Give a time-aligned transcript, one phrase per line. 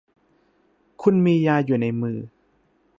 [1.01, 2.17] คุณมียาอยู่ในมือ